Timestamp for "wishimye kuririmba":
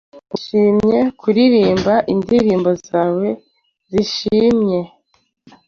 0.31-1.93